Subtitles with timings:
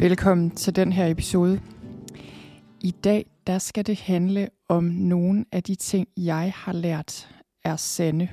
[0.00, 1.60] Velkommen til den her episode.
[2.80, 7.28] I dag der skal det handle om nogle af de ting, jeg har lært
[7.64, 8.28] er sande.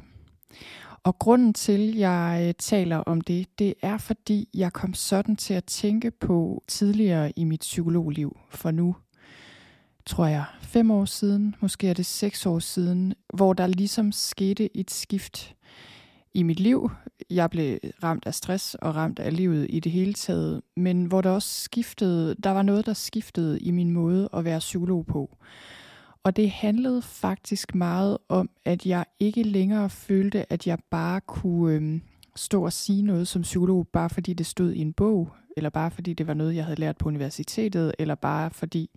[1.03, 5.53] Og grunden til, at jeg taler om det, det er fordi, jeg kom sådan til
[5.53, 8.95] at tænke på tidligere i mit psykologliv, for nu
[10.05, 14.77] tror jeg, fem år siden, måske er det seks år siden, hvor der ligesom skete
[14.77, 15.55] et skift
[16.35, 16.91] i mit liv.
[17.30, 21.21] Jeg blev ramt af stress og ramt af livet i det hele taget, men hvor
[21.21, 25.38] der også skiftede, der var noget, der skiftede i min måde at være psykolog på.
[26.23, 31.75] Og det handlede faktisk meget om, at jeg ikke længere følte, at jeg bare kunne
[31.75, 32.02] øhm,
[32.36, 35.91] stå og sige noget som psykolog, bare fordi det stod i en bog, eller bare
[35.91, 38.89] fordi det var noget, jeg havde lært på universitetet, eller bare fordi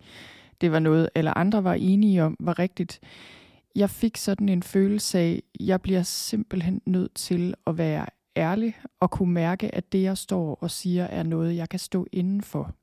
[0.61, 2.99] det var noget, eller andre var enige om, var rigtigt.
[3.75, 8.77] Jeg fik sådan en følelse af, at jeg bliver simpelthen nødt til at være ærlig
[8.99, 12.41] og kunne mærke, at det, jeg står og siger, er noget, jeg kan stå inden
[12.41, 12.75] for,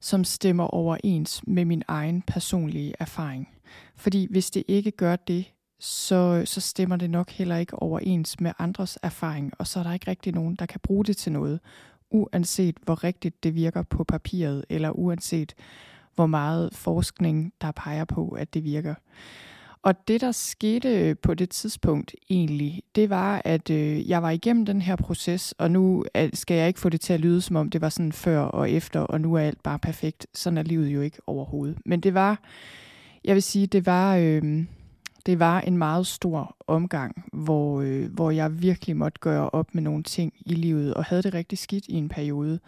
[0.00, 3.48] som stemmer overens med min egen personlige erfaring.
[3.96, 8.52] Fordi hvis det ikke gør det, så, så stemmer det nok heller ikke overens med
[8.58, 11.60] andres erfaring, og så er der ikke rigtig nogen, der kan bruge det til noget,
[12.10, 15.54] uanset hvor rigtigt det virker på papiret, eller uanset
[16.14, 18.94] hvor meget forskning, der peger på, at det virker.
[19.82, 24.30] Og det, der skete øh, på det tidspunkt egentlig, det var, at øh, jeg var
[24.30, 27.40] igennem den her proces, og nu øh, skal jeg ikke få det til at lyde,
[27.40, 30.26] som om det var sådan før og efter, og nu er alt bare perfekt.
[30.34, 31.78] Sådan er livet jo ikke overhovedet.
[31.84, 32.40] Men det var,
[33.24, 34.64] jeg vil sige, det var, øh,
[35.26, 39.82] det var en meget stor omgang, hvor, øh, hvor jeg virkelig måtte gøre op med
[39.82, 42.58] nogle ting i livet, og havde det rigtig skidt i en periode.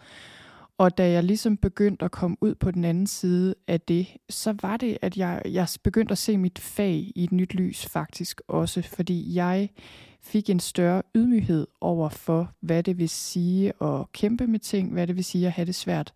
[0.81, 4.55] Og da jeg ligesom begyndte at komme ud på den anden side af det, så
[4.61, 8.41] var det, at jeg, jeg begyndte at se mit fag i et nyt lys faktisk
[8.47, 9.69] også, fordi jeg
[10.21, 15.07] fik en større ydmyghed over for, hvad det vil sige at kæmpe med ting, hvad
[15.07, 16.13] det vil sige at have det svært.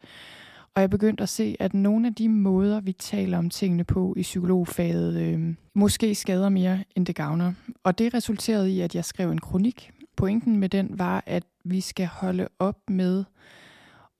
[0.75, 4.13] Og jeg begyndte at se, at nogle af de måder, vi taler om tingene på
[4.17, 7.53] i psykologfaget, øh, måske skader mere, end det gavner.
[7.83, 9.91] Og det resulterede i, at jeg skrev en kronik.
[10.15, 13.23] Pointen med den var, at vi skal holde op med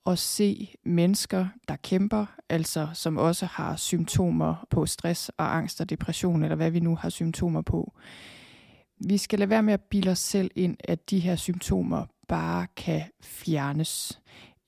[0.06, 5.90] at se mennesker, der kæmper, altså som også har symptomer på stress og angst og
[5.90, 7.92] depression, eller hvad vi nu har symptomer på.
[9.00, 12.66] Vi skal lade være med at bilde os selv ind, at de her symptomer bare
[12.76, 14.20] kan fjernes.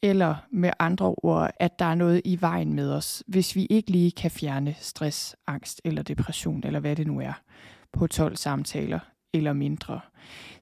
[0.03, 3.91] Eller med andre ord, at der er noget i vejen med os, hvis vi ikke
[3.91, 7.33] lige kan fjerne stress, angst eller depression, eller hvad det nu er,
[7.93, 8.99] på 12 samtaler
[9.35, 10.01] eller mindre.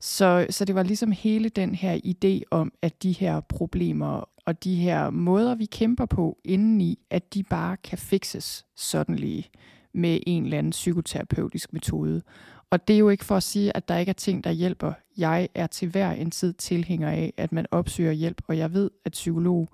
[0.01, 4.65] Så, så det var ligesom hele den her idé om, at de her problemer og
[4.65, 9.51] de her måder, vi kæmper på indeni, at de bare kan fikses sådan lige
[9.95, 12.23] med en eller anden psykoterapeutisk metode.
[12.71, 14.93] Og det er jo ikke for at sige, at der ikke er ting, der hjælper.
[15.17, 18.91] Jeg er til hver en tid tilhænger af, at man opsøger hjælp, og jeg ved,
[19.05, 19.69] at psykolog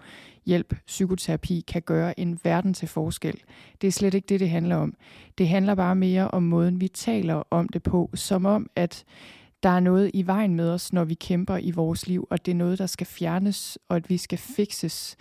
[0.47, 3.41] hjælp, psykoterapi kan gøre en verden til forskel.
[3.81, 4.95] Det er slet ikke det, det handler om.
[5.39, 9.05] Det handler bare mere om måden, vi taler om det på, som om, at
[9.63, 12.53] der er noget i vejen med os, når vi kæmper i vores liv, og det
[12.53, 15.17] er noget, der skal fjernes, og at vi skal fikses.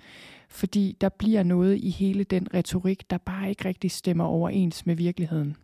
[0.49, 4.95] Fordi der bliver noget i hele den retorik, der bare ikke rigtig stemmer overens med
[4.95, 5.55] virkeligheden.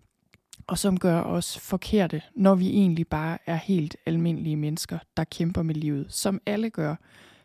[0.68, 5.64] Og som gør os forkerte, når vi egentlig bare er helt almindelige mennesker, der kæmper
[5.64, 6.96] med livet, som alle gør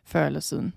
[0.03, 0.73] før eller siden.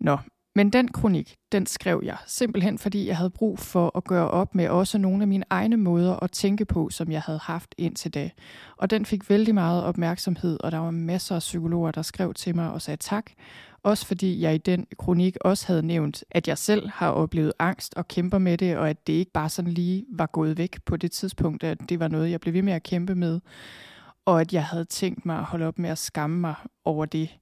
[0.00, 0.18] Nå,
[0.54, 4.54] men den kronik, den skrev jeg simpelthen, fordi jeg havde brug for at gøre op
[4.54, 8.14] med også nogle af mine egne måder at tænke på, som jeg havde haft indtil
[8.14, 8.30] da.
[8.76, 12.56] Og den fik vældig meget opmærksomhed, og der var masser af psykologer, der skrev til
[12.56, 13.30] mig og sagde tak.
[13.82, 17.94] Også fordi jeg i den kronik også havde nævnt, at jeg selv har oplevet angst
[17.96, 20.96] og kæmper med det, og at det ikke bare sådan lige var gået væk på
[20.96, 23.40] det tidspunkt, at det var noget, jeg blev ved med at kæmpe med.
[24.24, 26.54] Og at jeg havde tænkt mig at holde op med at skamme mig
[26.84, 27.38] over det.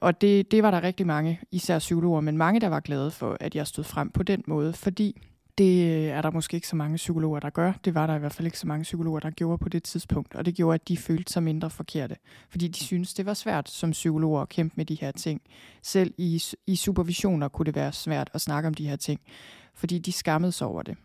[0.00, 3.36] Og det, det var der rigtig mange, især psykologer, men mange, der var glade for,
[3.40, 5.22] at jeg stod frem på den måde, fordi
[5.58, 7.72] det øh, er der måske ikke så mange psykologer, der gør.
[7.84, 10.34] Det var der i hvert fald ikke så mange psykologer, der gjorde på det tidspunkt.
[10.34, 12.16] Og det gjorde, at de følte sig mindre forkerte.
[12.50, 15.40] Fordi de syntes, det var svært som psykologer at kæmpe med de her ting.
[15.82, 19.20] Selv i, i supervisioner kunne det være svært at snakke om de her ting.
[19.74, 20.96] Fordi de skammede sig over det.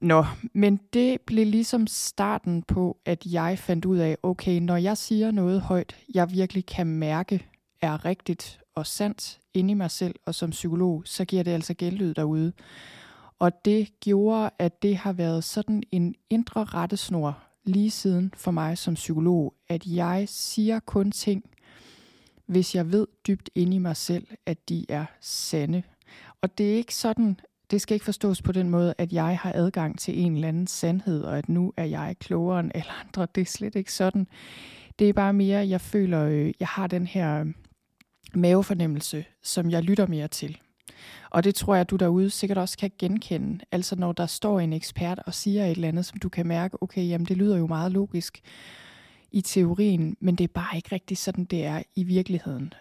[0.00, 4.96] Nå, men det blev ligesom starten på, at jeg fandt ud af, okay, når jeg
[4.96, 7.46] siger noget højt, jeg virkelig kan mærke
[7.80, 11.74] er rigtigt og sandt inde i mig selv og som psykolog, så giver det altså
[11.78, 12.52] genlyd derude.
[13.38, 18.78] Og det gjorde, at det har været sådan en indre rettesnor lige siden for mig
[18.78, 21.44] som psykolog, at jeg siger kun ting,
[22.46, 25.82] hvis jeg ved dybt inde i mig selv, at de er sande.
[26.42, 27.40] Og det er ikke sådan,
[27.70, 30.66] det skal ikke forstås på den måde, at jeg har adgang til en eller anden
[30.66, 33.26] sandhed, og at nu er jeg klogere end alle andre.
[33.34, 34.26] Det er slet ikke sådan.
[34.98, 37.44] Det er bare mere, jeg føler, øh, jeg har den her
[38.34, 40.58] mavefornemmelse, som jeg lytter mere til.
[41.30, 43.64] Og det tror jeg, at du derude sikkert også kan genkende.
[43.72, 46.82] Altså når der står en ekspert og siger et eller andet, som du kan mærke,
[46.82, 48.40] okay, jamen det lyder jo meget logisk
[49.32, 52.72] i teorien, men det er bare ikke rigtigt sådan, det er i virkeligheden.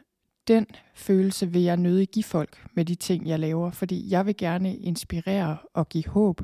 [0.47, 0.65] Den
[0.95, 4.75] følelse vil jeg nødig give folk med de ting, jeg laver, fordi jeg vil gerne
[4.75, 6.41] inspirere og give håb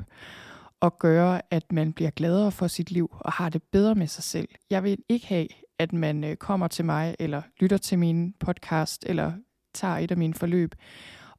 [0.84, 4.24] og gøre, at man bliver gladere for sit liv og har det bedre med sig
[4.24, 4.48] selv.
[4.70, 5.46] Jeg vil ikke have,
[5.78, 9.32] at man øh, kommer til mig eller lytter til min podcast eller
[9.74, 10.74] tager et af mine forløb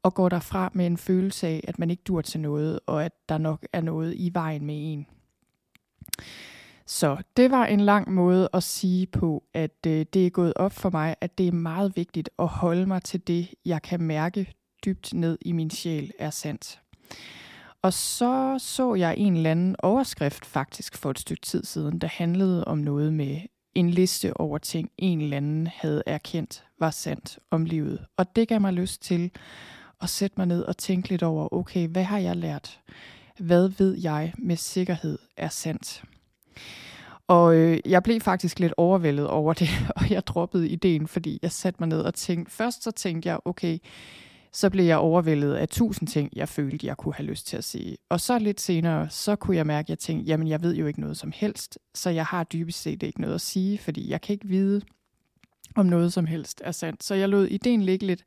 [0.04, 3.12] og går derfra med en følelse af, at man ikke dur til noget, og at
[3.30, 5.08] der nok er noget i vejen med en.
[6.86, 10.74] Så det var en lang måde at sige på, at øh, det er gået op
[10.74, 14.54] for mig, at det er meget vigtigt at holde mig til det, jeg kan mærke
[14.86, 16.82] dybt ned i min sjæl er sandt.
[17.86, 22.08] Og så så jeg en eller anden overskrift faktisk for et stykke tid siden, der
[22.08, 23.42] handlede om noget med
[23.76, 28.06] en liste over ting, en eller anden havde erkendt var sandt om livet.
[28.18, 29.32] Og det gav mig lyst til
[30.02, 32.80] at sætte mig ned og tænke lidt over, okay, hvad har jeg lært?
[33.40, 36.04] Hvad ved jeg med sikkerhed er sandt?
[37.28, 41.52] Og øh, jeg blev faktisk lidt overvældet over det, og jeg droppede ideen, fordi jeg
[41.52, 43.78] satte mig ned og tænkte, først så tænkte jeg, okay,
[44.56, 47.64] så blev jeg overvældet af tusind ting, jeg følte, jeg kunne have lyst til at
[47.64, 47.98] sige.
[48.10, 50.88] Og så lidt senere, så kunne jeg mærke, at jeg tænkte, jamen jeg ved jo
[50.88, 54.22] ikke noget som helst, så jeg har dybest set ikke noget at sige, fordi jeg
[54.22, 54.82] kan ikke vide,
[55.76, 57.04] om noget som helst er sandt.
[57.04, 58.24] Så jeg lod ideen ligge lidt,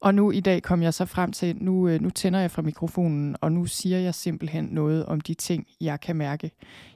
[0.00, 2.62] og nu i dag kom jeg så frem til, nu, øh, nu tænder jeg fra
[2.62, 6.50] mikrofonen, og nu siger jeg simpelthen noget om de ting, jeg kan mærke,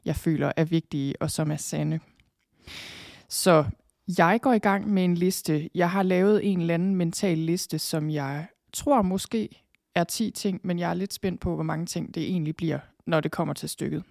[0.05, 2.00] jeg føler er vigtige og som er sande.
[3.28, 3.64] Så
[4.19, 5.70] jeg går i gang med en liste.
[5.75, 8.46] Jeg har lavet en eller anden mental liste, som jeg
[8.76, 9.62] tror måske
[9.94, 12.78] er 10 ting, men jeg er lidt spændt på, hvor mange ting det egentlig bliver,
[13.06, 14.02] når det kommer til stykket.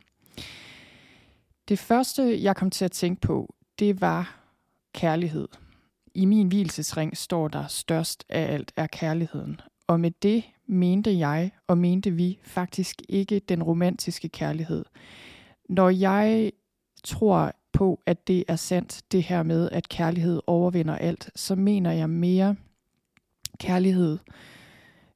[1.67, 4.39] Det første, jeg kom til at tænke på, det var
[4.93, 5.47] kærlighed
[6.15, 9.61] i min hvilesesring står der, størst af alt er kærligheden.
[9.87, 14.85] Og med det mente jeg og mente vi faktisk ikke den romantiske kærlighed.
[15.69, 16.51] Når jeg
[17.03, 21.91] tror på, at det er sandt, det her med, at kærlighed overvinder alt, så mener
[21.91, 22.55] jeg mere
[23.55, 24.17] kærlighed,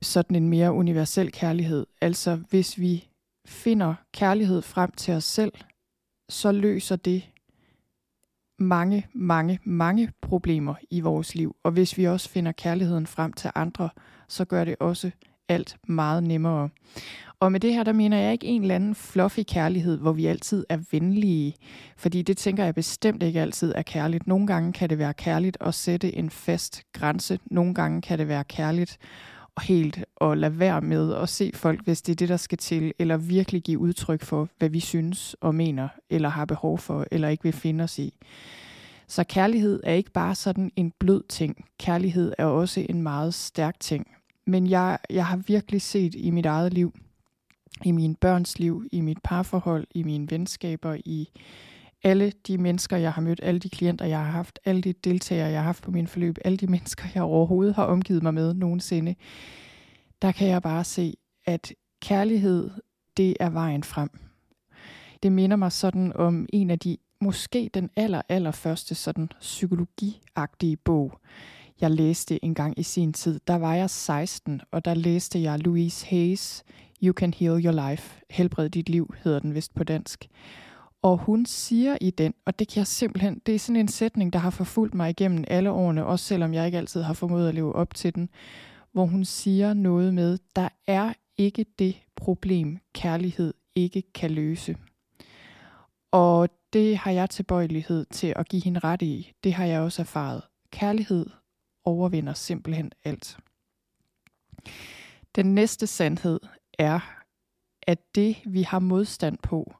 [0.02, 1.86] sådan en mere universel kærlighed.
[2.02, 3.08] Altså hvis vi
[3.46, 5.54] finder kærlighed frem til os selv,
[6.30, 7.30] så løser det
[8.60, 11.56] mange, mange, mange problemer i vores liv.
[11.64, 13.90] Og hvis vi også finder kærligheden frem til andre,
[14.28, 15.12] så gør det også
[15.48, 16.70] alt meget nemmere.
[17.42, 20.26] Og med det her, der mener jeg ikke en eller anden fluffy kærlighed, hvor vi
[20.26, 21.56] altid er venlige.
[21.98, 24.28] Fordi det tænker jeg bestemt ikke altid er kærligt.
[24.28, 27.40] Nogle gange kan det være kærligt at sætte en fast grænse.
[27.46, 28.98] Nogle gange kan det være kærligt
[29.56, 32.58] og helt at lade være med at se folk, hvis det er det, der skal
[32.58, 37.06] til, eller virkelig give udtryk for, hvad vi synes og mener, eller har behov for,
[37.12, 38.14] eller ikke vil finde os i.
[39.08, 41.66] Så kærlighed er ikke bare sådan en blød ting.
[41.80, 44.08] Kærlighed er også en meget stærk ting.
[44.48, 46.94] Men jeg, jeg har virkelig set i mit eget liv,
[47.86, 51.30] i mine børns liv, i mit parforhold, i mine venskaber, i
[52.04, 55.50] alle de mennesker, jeg har mødt, alle de klienter, jeg har haft, alle de deltagere,
[55.50, 58.54] jeg har haft på min forløb, alle de mennesker, jeg overhovedet har omgivet mig med
[58.54, 59.16] nogensinde,
[60.22, 62.70] der kan jeg bare se, at kærlighed,
[63.18, 64.10] det er vejen frem.
[65.24, 70.78] Det minder mig sådan om en af de, måske den aller, aller første sådan psykologiagtige
[70.78, 71.20] bog,
[71.82, 73.40] jeg læste en gang i sin tid.
[73.48, 76.64] Der var jeg 16, og der læste jeg Louise Hayes,
[77.04, 78.22] You Can Heal Your Life.
[78.30, 80.30] Helbred dit liv, hedder den vist på dansk.
[81.02, 84.34] Og hun siger i den, og det kan jeg simpelthen, det er sådan en sætning,
[84.34, 87.56] der har forfulgt mig igennem alle årene, også selvom jeg ikke altid har formået at
[87.56, 88.30] leve op til den,
[88.92, 94.78] hvor hun siger noget med, der er ikke det problem, kærlighed ikke kan løse.
[96.12, 99.32] Og det har jeg tilbøjelighed til at give hende ret i.
[99.44, 100.42] Det har jeg også erfaret.
[100.72, 101.26] Kærlighed
[101.84, 103.38] overvinder simpelthen alt.
[105.36, 106.40] Den næste sandhed
[106.80, 107.00] er,
[107.82, 109.74] at det vi har modstand på,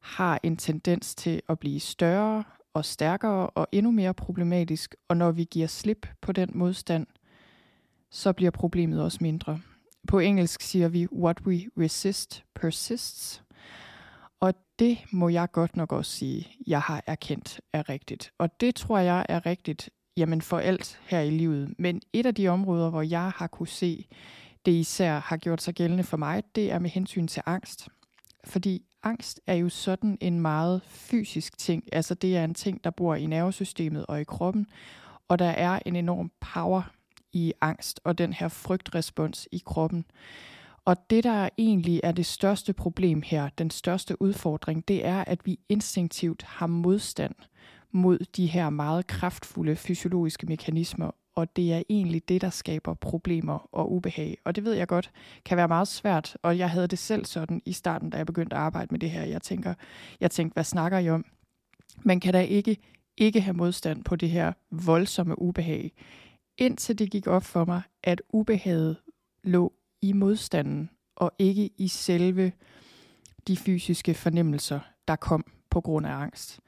[0.00, 5.30] har en tendens til at blive større og stærkere og endnu mere problematisk, og når
[5.30, 7.06] vi giver slip på den modstand,
[8.10, 9.60] så bliver problemet også mindre.
[10.08, 13.42] På engelsk siger vi, what we resist persists.
[14.40, 18.32] Og det må jeg godt nok også sige, jeg har erkendt er rigtigt.
[18.38, 21.74] Og det tror jeg er rigtigt jamen for alt her i livet.
[21.78, 24.06] Men et af de områder, hvor jeg har kunne se,
[24.66, 27.88] det især har gjort sig gældende for mig, det er med hensyn til angst.
[28.44, 31.84] Fordi angst er jo sådan en meget fysisk ting.
[31.92, 34.66] Altså det er en ting, der bor i nervesystemet og i kroppen.
[35.28, 36.82] Og der er en enorm power
[37.32, 40.04] i angst og den her frygtrespons i kroppen.
[40.84, 45.46] Og det, der egentlig er det største problem her, den største udfordring, det er, at
[45.46, 47.34] vi instinktivt har modstand
[47.92, 53.68] mod de her meget kraftfulde fysiologiske mekanismer, og det er egentlig det, der skaber problemer
[53.72, 54.38] og ubehag.
[54.44, 55.10] Og det ved jeg godt
[55.44, 58.56] kan være meget svært, og jeg havde det selv sådan i starten, da jeg begyndte
[58.56, 59.22] at arbejde med det her.
[59.22, 59.74] Jeg tænker,
[60.20, 61.24] jeg tænkte, hvad snakker I om?
[62.02, 62.76] Man kan da ikke
[63.16, 65.92] ikke have modstand på det her voldsomme ubehag,
[66.58, 68.96] indtil det gik op for mig, at ubehaget
[69.44, 72.52] lå i modstanden, og ikke i selve
[73.46, 76.60] de fysiske fornemmelser, der kom på grund af angst.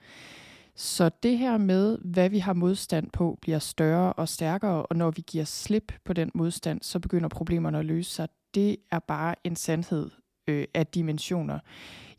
[0.82, 5.10] Så det her med, hvad vi har modstand på, bliver større og stærkere, og når
[5.10, 8.28] vi giver slip på den modstand, så begynder problemerne at løse sig.
[8.54, 10.10] Det er bare en sandhed
[10.46, 11.58] øh, af dimensioner.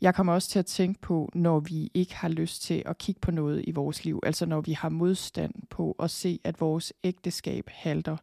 [0.00, 3.20] Jeg kommer også til at tænke på, når vi ikke har lyst til at kigge
[3.20, 6.92] på noget i vores liv, altså når vi har modstand på at se, at vores
[7.04, 8.16] ægteskab halter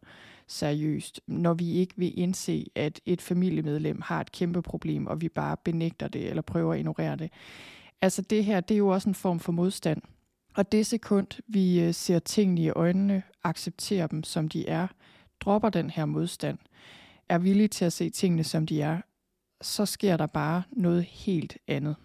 [0.46, 5.28] seriøst, når vi ikke vil indse, at et familiemedlem har et kæmpe problem, og vi
[5.28, 7.30] bare benægter det eller prøver at ignorere det.
[8.02, 10.02] Altså det her, det er jo også en form for modstand.
[10.54, 14.86] Og det sekund, vi øh, ser tingene i øjnene, accepterer dem, som de er,
[15.40, 16.58] dropper den her modstand,
[17.28, 19.00] er villige til at se tingene, som de er,
[19.60, 21.96] så sker der bare noget helt andet.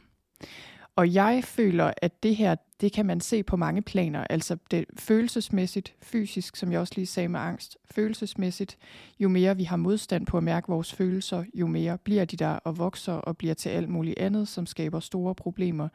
[0.97, 4.27] Og jeg føler, at det her, det kan man se på mange planer.
[4.29, 7.77] Altså det følelsesmæssigt, fysisk, som jeg også lige sagde med angst.
[7.91, 8.77] Følelsesmæssigt,
[9.19, 12.49] jo mere vi har modstand på at mærke vores følelser, jo mere bliver de der
[12.49, 15.87] og vokser og bliver til alt muligt andet, som skaber store problemer.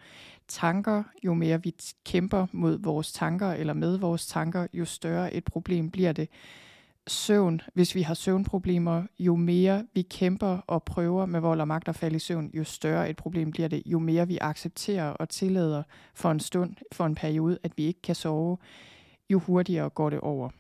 [0.49, 5.45] Tanker, jo mere vi kæmper mod vores tanker eller med vores tanker, jo større et
[5.45, 6.29] problem bliver det
[7.07, 11.89] søvn, hvis vi har søvnproblemer, jo mere vi kæmper og prøver med vold og magt
[11.89, 15.29] at falde i søvn, jo større et problem bliver det, jo mere vi accepterer og
[15.29, 15.83] tillader
[16.15, 18.59] for en stund, for en periode, at vi ikke kan sove,
[19.31, 20.51] jo hurtigere går det over.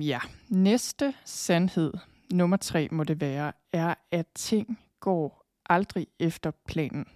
[0.00, 1.92] Ja, næste sandhed,
[2.32, 7.06] nummer tre må det være, er, at ting går aldrig efter planen.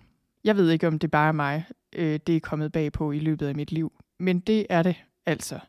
[0.44, 3.18] Jeg ved ikke, om det bare er mig, øh, det er kommet bag på i
[3.18, 4.96] løbet af mit liv, men det er det
[5.26, 5.60] altså.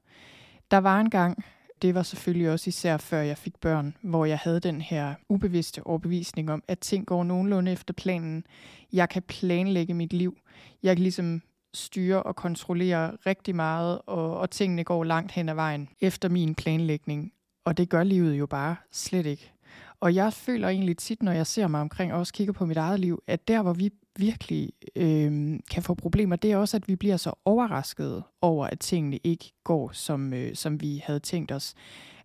[0.74, 1.44] Der var en gang,
[1.82, 5.88] det var selvfølgelig også især før jeg fik børn, hvor jeg havde den her ubevidste
[5.88, 8.46] overbevisning om, at ting går nogenlunde efter planen.
[8.94, 10.38] Jeg kan planlægge mit liv.
[10.84, 11.42] Jeg kan ligesom
[11.74, 16.56] styre og kontrollere rigtig meget, og, og tingene går langt hen ad vejen efter min
[16.56, 17.34] planlægning.
[17.66, 19.52] Og det gør livet jo bare slet ikke.
[20.00, 22.78] Og jeg føler egentlig tit, når jeg ser mig omkring og også kigger på mit
[22.78, 26.88] eget liv, at der, hvor vi virkelig øh, kan få problemer, det er også, at
[26.88, 31.52] vi bliver så overrasket over, at tingene ikke går, som, øh, som vi havde tænkt
[31.52, 31.74] os.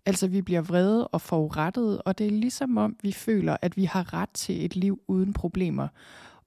[0.07, 3.85] Altså, vi bliver vrede og forurettet, og det er ligesom om, vi føler, at vi
[3.85, 5.88] har ret til et liv uden problemer,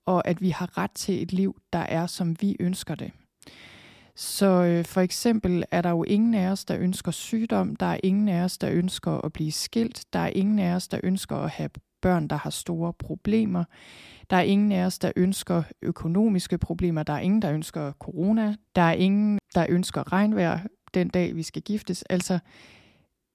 [0.06, 3.12] og at vi har ret til et liv, der er, som vi ønsker det.
[4.16, 8.00] Så øh, for eksempel er der jo ingen af os, der ønsker sygdom, der er
[8.04, 11.36] ingen af os, der ønsker at blive skilt, der er ingen af os, der ønsker
[11.36, 11.70] at have
[12.02, 13.64] børn, der har store problemer.
[14.30, 17.04] Der er ingen af os, der ønsker økonomiske problemer.
[17.04, 18.56] Der er ingen, der ønsker corona.
[18.76, 20.60] Der er ingen, der ønsker regnvejr
[20.94, 22.04] den dag, vi skal giftes.
[22.04, 22.40] Altså,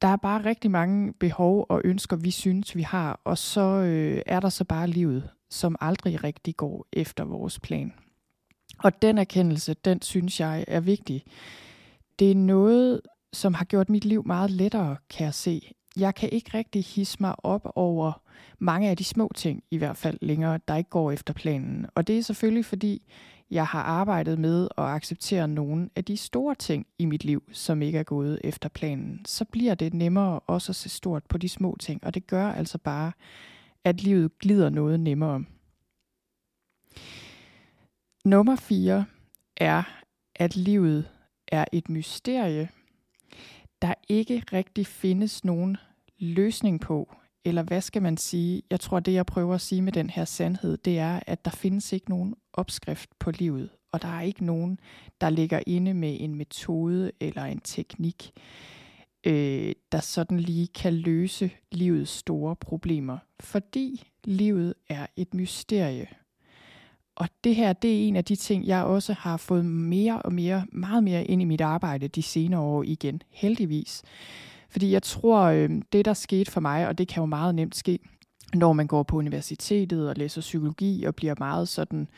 [0.03, 3.21] der er bare rigtig mange behov og ønsker, vi synes, vi har.
[3.25, 7.93] Og så øh, er der så bare livet, som aldrig rigtig går efter vores plan.
[8.79, 11.25] Og den erkendelse, den synes jeg er vigtig.
[12.19, 13.01] Det er noget,
[13.33, 15.73] som har gjort mit liv meget lettere, kan jeg se.
[15.97, 18.23] Jeg kan ikke rigtig hisse mig op over
[18.59, 21.87] mange af de små ting, i hvert fald længere, der ikke går efter planen.
[21.95, 23.03] Og det er selvfølgelig, fordi
[23.51, 27.83] jeg har arbejdet med at acceptere nogle af de store ting i mit liv, som
[27.83, 29.21] ikke er gået efter planen.
[29.25, 32.53] Så bliver det nemmere også at se stort på de små ting, og det gør
[32.53, 33.13] altså bare,
[33.85, 35.45] at livet glider noget nemmere.
[38.25, 39.05] Nummer 4
[39.57, 39.83] er,
[40.35, 41.09] at livet
[41.49, 42.69] er et mysterie,
[43.83, 45.77] der ikke rigtig findes nogen
[46.19, 47.15] løsning på,
[47.47, 48.63] eller hvad skal man sige?
[48.71, 51.51] Jeg tror, det jeg prøver at sige med den her sandhed, det er, at der
[51.51, 54.79] findes ikke nogen opskrift på livet, og der er ikke nogen,
[55.21, 58.31] der ligger inde med en metode eller en teknik,
[59.27, 66.07] øh, der sådan lige kan løse livets store problemer, fordi livet er et mysterie.
[67.15, 70.33] Og det her, det er en af de ting, jeg også har fået mere og
[70.33, 74.03] mere, meget mere ind i mit arbejde de senere år igen, heldigvis.
[74.69, 77.77] Fordi jeg tror, øh, det der skete for mig, og det kan jo meget nemt
[77.77, 77.99] ske,
[78.55, 82.09] når man går på universitetet og læser psykologi og bliver meget sådan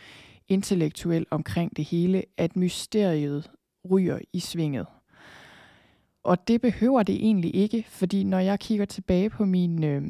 [0.49, 3.50] intellektuel omkring det hele, at mysteriet
[3.90, 4.87] ryger i svinget.
[6.25, 10.02] Og det behøver det egentlig ikke, fordi når jeg kigger tilbage på min øh,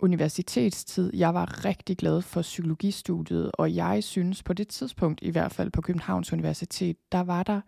[0.00, 5.52] universitetstid, jeg var rigtig glad for psykologistudiet, og jeg synes på det tidspunkt, i hvert
[5.52, 7.60] fald på Københavns Universitet, der var der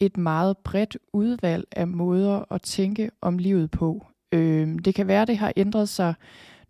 [0.00, 4.06] et meget bredt udvalg af måder at tænke om livet på.
[4.32, 6.14] Øh, det kan være, det har ændret sig.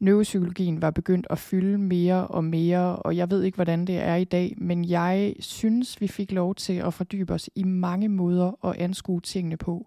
[0.00, 4.14] Neuropsykologien var begyndt at fylde mere og mere, og jeg ved ikke, hvordan det er
[4.14, 8.66] i dag, men jeg synes, vi fik lov til at fordybe os i mange måder
[8.68, 9.86] at anskue tingene på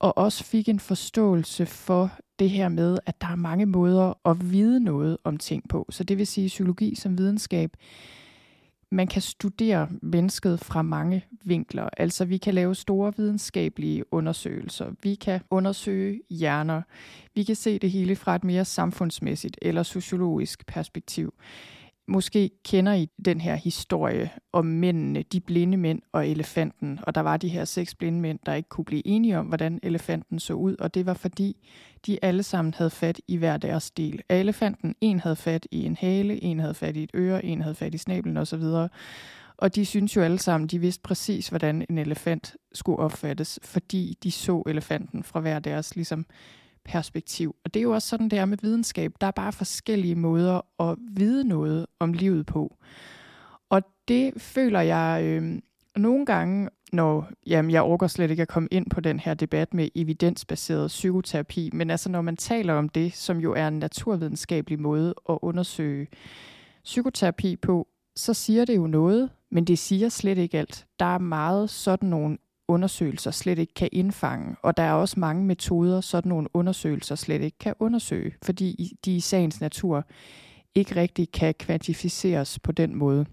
[0.00, 4.50] og også fik en forståelse for det her med, at der er mange måder at
[4.50, 5.86] vide noget om ting på.
[5.90, 7.70] Så det vil sige psykologi som videnskab.
[8.92, 11.88] Man kan studere mennesket fra mange vinkler.
[11.96, 14.86] Altså vi kan lave store videnskabelige undersøgelser.
[15.02, 16.82] Vi kan undersøge hjerner.
[17.34, 21.34] Vi kan se det hele fra et mere samfundsmæssigt eller sociologisk perspektiv.
[22.10, 26.98] Måske kender I den her historie om mændene, de blinde mænd og elefanten.
[27.02, 29.80] Og der var de her seks blinde mænd, der ikke kunne blive enige om, hvordan
[29.82, 30.76] elefanten så ud.
[30.76, 31.68] Og det var fordi,
[32.06, 34.94] de alle sammen havde fat i hver deres del af elefanten.
[35.00, 37.94] En havde fat i en hale, en havde fat i et øre, en havde fat
[37.94, 38.62] i snablen osv.
[39.56, 44.18] Og de synes jo alle sammen, de vidste præcis, hvordan en elefant skulle opfattes, fordi
[44.22, 46.26] de så elefanten fra hver deres ligesom,
[46.84, 47.56] perspektiv.
[47.64, 49.12] Og det er jo også sådan, det er med videnskab.
[49.20, 52.76] Der er bare forskellige måder at vide noget om livet på.
[53.70, 55.60] Og det føler jeg øh,
[55.96, 59.74] nogle gange, når jamen, jeg orker slet ikke at komme ind på den her debat
[59.74, 64.80] med evidensbaseret psykoterapi, men altså når man taler om det, som jo er en naturvidenskabelig
[64.80, 66.06] måde at undersøge
[66.84, 70.86] psykoterapi på, så siger det jo noget, men det siger slet ikke alt.
[70.98, 72.38] Der er meget sådan nogle
[72.70, 74.56] undersøgelser slet ikke kan indfange.
[74.62, 79.16] Og der er også mange metoder, sådan nogle undersøgelser slet ikke kan undersøge, fordi de
[79.16, 80.04] i sagens natur
[80.74, 83.26] ikke rigtig kan kvantificeres på den måde.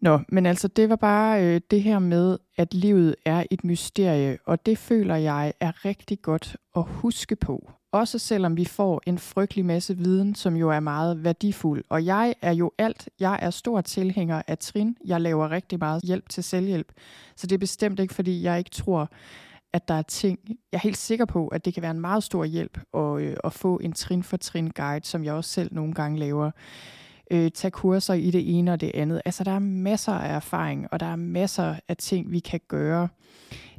[0.00, 4.38] Nå, men altså det var bare øh, det her med, at livet er et mysterie,
[4.46, 7.70] og det føler jeg er rigtig godt at huske på.
[7.92, 11.84] Også selvom vi får en frygtelig masse viden, som jo er meget værdifuld.
[11.88, 13.08] Og jeg er jo alt.
[13.20, 14.96] Jeg er stor tilhænger af trin.
[15.04, 16.92] Jeg laver rigtig meget hjælp til selvhjælp.
[17.36, 19.10] Så det er bestemt ikke, fordi jeg ikke tror,
[19.72, 22.22] at der er ting, jeg er helt sikker på, at det kan være en meget
[22.22, 25.74] stor hjælp at, øh, at få en trin for trin guide, som jeg også selv
[25.74, 26.50] nogle gange laver.
[27.30, 29.22] Øh, tage kurser i det ene og det andet.
[29.24, 33.08] Altså der er masser af erfaring, og der er masser af ting, vi kan gøre.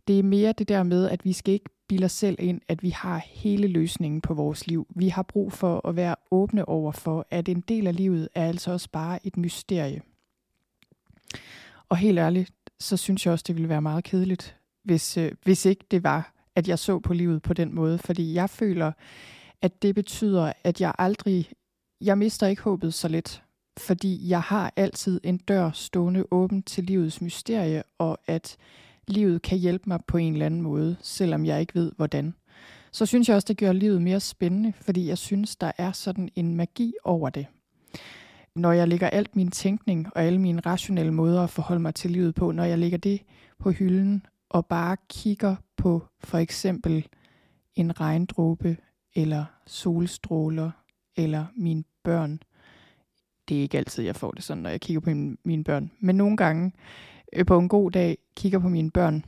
[0.07, 2.83] Det er mere det der med, at vi skal ikke bilde os selv ind, at
[2.83, 4.87] vi har hele løsningen på vores liv.
[4.95, 8.47] Vi har brug for at være åbne over for, at en del af livet er
[8.47, 10.01] altså også bare et mysterie.
[11.89, 15.65] Og helt ærligt, så synes jeg også, det ville være meget kedeligt, hvis, øh, hvis
[15.65, 17.97] ikke det var, at jeg så på livet på den måde.
[17.97, 18.91] Fordi jeg føler,
[19.61, 21.49] at det betyder, at jeg aldrig,
[22.01, 23.43] jeg mister ikke håbet så let.
[23.77, 28.57] Fordi jeg har altid en dør stående åben til livets mysterie, og at
[29.07, 32.33] livet kan hjælpe mig på en eller anden måde, selvom jeg ikke ved hvordan.
[32.91, 36.29] Så synes jeg også, det gør livet mere spændende, fordi jeg synes, der er sådan
[36.35, 37.45] en magi over det.
[38.55, 42.11] Når jeg lægger alt min tænkning og alle mine rationelle måder at forholde mig til
[42.11, 43.21] livet på, når jeg lægger det
[43.59, 47.07] på hylden og bare kigger på for eksempel
[47.75, 48.77] en regndråbe
[49.15, 50.71] eller solstråler
[51.15, 52.39] eller mine børn.
[53.49, 55.09] Det er ikke altid, jeg får det sådan, når jeg kigger på
[55.43, 55.91] mine børn.
[55.99, 56.71] Men nogle gange,
[57.35, 59.25] Øh, på en god dag kigger på mine børn,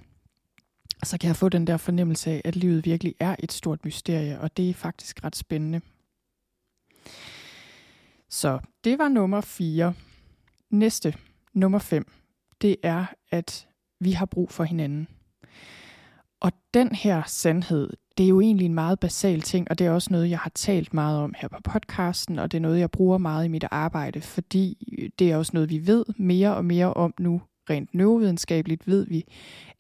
[1.04, 4.40] så kan jeg få den der fornemmelse af, at livet virkelig er et stort mysterie,
[4.40, 5.82] og det er faktisk ret spændende.
[8.30, 9.94] Så det var nummer 4.
[10.70, 11.16] Næste,
[11.54, 12.12] nummer 5,
[12.62, 13.68] det er, at
[14.00, 15.08] vi har brug for hinanden.
[16.40, 19.92] Og den her sandhed, det er jo egentlig en meget basal ting, og det er
[19.92, 22.92] også noget, jeg har talt meget om her på podcasten, og det er noget, jeg
[22.92, 24.78] bruger meget i mit arbejde, fordi
[25.20, 29.26] det er også noget, vi ved mere og mere om nu, rent neurovidenskabeligt ved vi,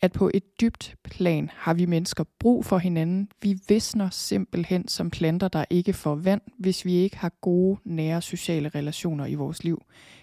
[0.02, 3.30] at på et dybt plan har vi mennesker brug for hinanden.
[3.42, 8.22] Vi visner simpelthen som planter, der ikke får vand, hvis vi ikke har gode, nære
[8.22, 9.82] sociale relationer i vores liv.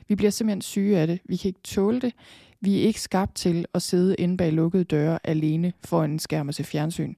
[0.08, 1.20] Vi bliver simpelthen syge af det.
[1.24, 2.12] Vi kan ikke tåle det.
[2.60, 6.48] Vi er ikke skabt til at sidde inde bag lukkede døre alene for en skærm
[6.48, 7.14] og se fjernsyn.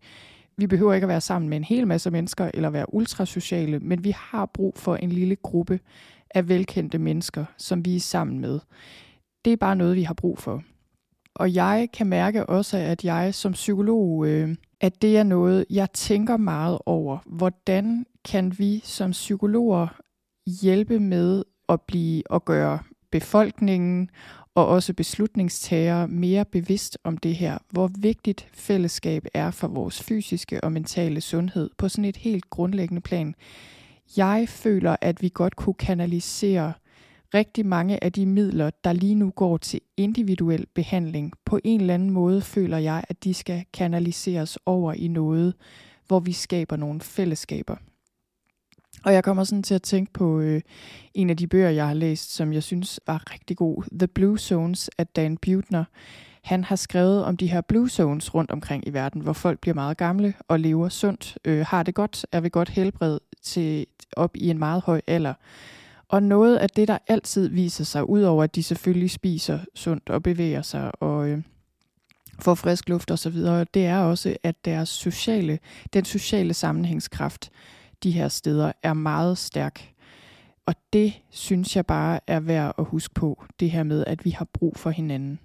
[0.57, 4.05] Vi behøver ikke at være sammen med en hel masse mennesker eller være ultrasociale, men
[4.05, 5.81] vi har brug for en lille gruppe
[6.31, 8.61] af velkendte mennesker, som vi er sammen med
[9.45, 10.63] det er bare noget, vi har brug for.
[11.35, 15.93] Og jeg kan mærke også, at jeg som psykolog, øh, at det er noget, jeg
[15.93, 17.19] tænker meget over.
[17.27, 19.87] Hvordan kan vi som psykologer
[20.63, 22.79] hjælpe med at blive og gøre
[23.11, 24.11] befolkningen
[24.55, 30.65] og også beslutningstagere mere bevidst om det her, hvor vigtigt fællesskab er for vores fysiske
[30.65, 33.35] og mentale sundhed på sådan et helt grundlæggende plan.
[34.17, 36.73] Jeg føler, at vi godt kunne kanalisere
[37.35, 41.33] rigtig mange af de midler, der lige nu går til individuel behandling.
[41.45, 45.55] På en eller anden måde føler jeg, at de skal kanaliseres over i noget,
[46.07, 47.77] hvor vi skaber nogle fællesskaber.
[49.05, 50.61] Og jeg kommer sådan til at tænke på øh,
[51.15, 53.99] en af de bøger, jeg har læst, som jeg synes var rigtig god.
[53.99, 55.85] The Blue Zones af Dan Butner.
[56.43, 59.75] Han har skrevet om de her blue zones rundt omkring i verden, hvor folk bliver
[59.75, 64.37] meget gamle og lever sundt, øh, har det godt, er ved godt helbred til op
[64.37, 65.35] i en meget høj alder.
[66.15, 70.23] Og noget af det, der altid viser sig, udover at de selvfølgelig spiser sundt og
[70.23, 71.43] bevæger sig og øh,
[72.41, 73.37] får frisk luft osv.,
[73.75, 75.59] det er også, at deres sociale,
[75.93, 77.51] den sociale sammenhængskraft
[78.03, 79.93] de her steder er meget stærk.
[80.67, 84.31] Og det synes jeg bare er værd at huske på, det her med, at vi
[84.31, 85.39] har brug for hinanden.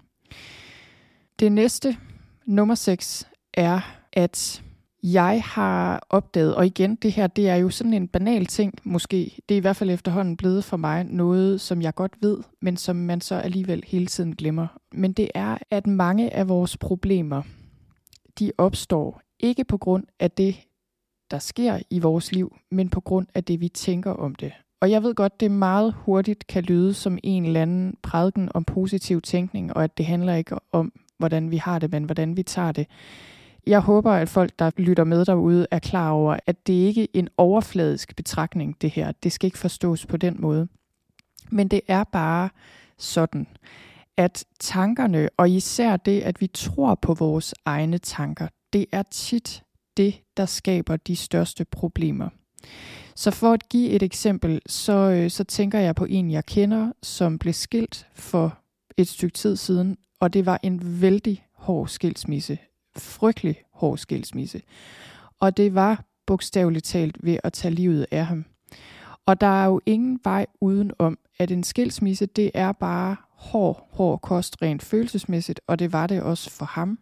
[1.39, 1.97] Det næste,
[2.45, 3.79] nummer 6, er,
[4.13, 4.63] at
[5.03, 9.41] jeg har opdaget, og igen, det her, det er jo sådan en banal ting, måske.
[9.49, 12.77] Det er i hvert fald efterhånden blevet for mig noget, som jeg godt ved, men
[12.77, 14.67] som man så alligevel hele tiden glemmer.
[14.91, 17.41] Men det er, at mange af vores problemer,
[18.39, 20.55] de opstår ikke på grund af det,
[21.31, 24.51] der sker i vores liv, men på grund af det, vi tænker om det.
[24.81, 28.63] Og jeg ved godt, det meget hurtigt kan lyde som en eller anden prædiken om
[28.63, 32.43] positiv tænkning, og at det handler ikke om, hvordan vi har det, men hvordan vi
[32.43, 32.87] tager det.
[33.69, 37.07] Jeg håber, at folk, der lytter med derude, er klar over, at det ikke er
[37.13, 39.11] en overfladisk betragtning, det her.
[39.11, 40.67] Det skal ikke forstås på den måde.
[41.51, 42.49] Men det er bare
[42.97, 43.47] sådan,
[44.17, 49.63] at tankerne, og især det, at vi tror på vores egne tanker, det er tit
[49.97, 52.29] det, der skaber de største problemer.
[53.15, 56.91] Så for at give et eksempel, så, øh, så tænker jeg på en, jeg kender,
[57.03, 58.57] som blev skilt for
[58.97, 62.57] et stykke tid siden, og det var en vældig hård skilsmisse.
[62.99, 64.61] Frygtelig hård skilsmisse.
[65.39, 68.45] Og det var bogstaveligt talt ved at tage livet af ham.
[69.25, 74.21] Og der er jo ingen vej udenom, at en skilsmisse, det er bare hård, hård
[74.21, 76.99] kost rent følelsesmæssigt, og det var det også for ham.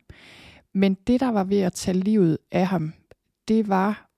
[0.74, 2.94] Men det, der var ved at tage livet af ham,
[3.48, 4.10] det var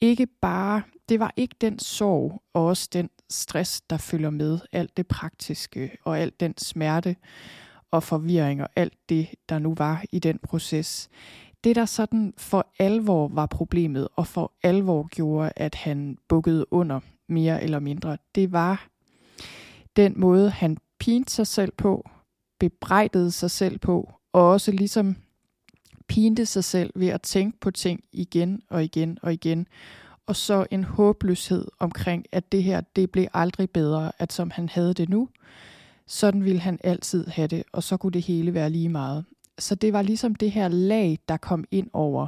[0.00, 4.96] ikke bare, det var ikke den sorg og også den stress, der følger med, alt
[4.96, 7.16] det praktiske og alt den smerte
[7.92, 11.08] og forvirring og alt det, der nu var i den proces.
[11.64, 17.00] Det, der sådan for alvor var problemet, og for alvor gjorde, at han bukkede under
[17.28, 18.88] mere eller mindre, det var
[19.96, 22.10] den måde, han pinte sig selv på,
[22.60, 25.16] bebrejdede sig selv på, og også ligesom
[26.06, 29.66] pinte sig selv ved at tænke på ting igen og igen og igen.
[30.26, 34.68] Og så en håbløshed omkring, at det her, det blev aldrig bedre, at som han
[34.68, 35.28] havde det nu,
[36.12, 39.24] sådan ville han altid have det, og så kunne det hele være lige meget.
[39.58, 42.26] Så det var ligesom det her lag, der kom ind over.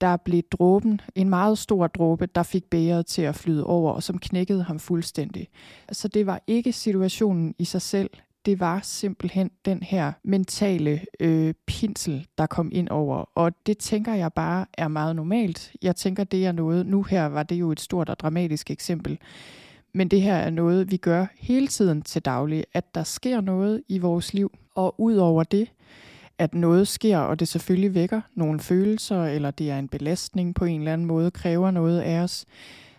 [0.00, 4.02] Der blev dråben, en meget stor dråbe, der fik bæret til at flyde over, og
[4.02, 5.48] som knækkede ham fuldstændig.
[5.92, 8.10] Så det var ikke situationen i sig selv,
[8.46, 13.30] det var simpelthen den her mentale øh, pinsel, der kom ind over.
[13.34, 15.72] Og det tænker jeg bare er meget normalt.
[15.82, 19.18] Jeg tænker, det er noget, nu her var det jo et stort og dramatisk eksempel,
[19.96, 23.82] men det her er noget, vi gør hele tiden til daglig, at der sker noget
[23.88, 24.52] i vores liv.
[24.74, 25.72] Og ud over det,
[26.38, 30.64] at noget sker, og det selvfølgelig vækker nogle følelser, eller det er en belastning på
[30.64, 32.44] en eller anden måde, kræver noget af os,